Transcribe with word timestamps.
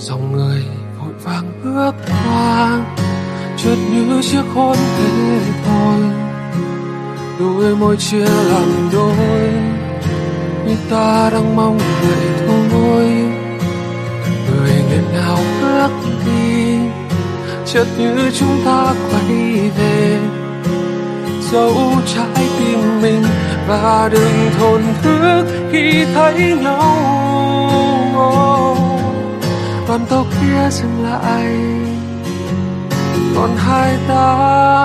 dòng 0.00 0.32
người 0.32 0.64
vội 0.98 1.12
vàng 1.24 1.52
bước 1.64 1.94
qua 2.08 2.80
chợt 3.56 3.76
như 3.92 4.22
chiếc 4.22 4.42
hôn 4.54 4.76
thế 4.98 5.40
thôi. 5.66 6.00
Đôi 7.38 7.76
môi 7.76 7.96
chia 7.96 8.24
làm 8.24 8.90
đôi 8.92 9.52
như 10.66 10.76
ta 10.90 11.30
đang 11.32 11.56
mong 11.56 11.78
vậy 11.78 12.28
thôi 12.46 13.04
người 14.50 14.72
nghẹn 14.90 15.04
ngào 15.12 15.38
bước 15.62 15.90
đi, 16.26 16.78
chợt 17.66 17.86
như 17.98 18.30
chúng 18.38 18.60
ta 18.64 18.94
quay 19.10 19.70
về. 19.78 20.18
Dấu 21.52 21.74
trái 22.14 22.48
tim 22.58 23.02
mình 23.02 23.22
và 23.68 24.08
đừng 24.12 24.50
thổn 24.58 24.82
thức, 25.02 25.44
khi 25.72 26.04
thấy 26.14 26.56
nhau 26.62 27.09
con 29.90 30.06
tàu 30.06 30.24
kia 30.24 30.70
dừng 30.70 31.04
lại. 31.04 31.56
Còn 33.36 33.56
hai 33.56 33.98
ta 34.08 34.79